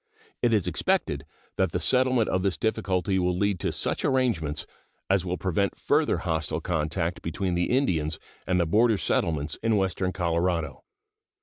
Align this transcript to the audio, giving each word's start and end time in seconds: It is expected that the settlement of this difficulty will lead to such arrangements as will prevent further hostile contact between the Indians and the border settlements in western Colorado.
It 0.41 0.51
is 0.51 0.65
expected 0.65 1.27
that 1.57 1.73
the 1.73 1.79
settlement 1.79 2.27
of 2.27 2.41
this 2.41 2.57
difficulty 2.57 3.19
will 3.19 3.37
lead 3.37 3.59
to 3.59 3.71
such 3.71 4.03
arrangements 4.03 4.65
as 5.11 5.23
will 5.23 5.37
prevent 5.37 5.77
further 5.77 6.17
hostile 6.17 6.59
contact 6.59 7.21
between 7.21 7.53
the 7.53 7.69
Indians 7.69 8.17
and 8.47 8.59
the 8.59 8.65
border 8.65 8.97
settlements 8.97 9.59
in 9.61 9.77
western 9.77 10.11
Colorado. 10.11 10.83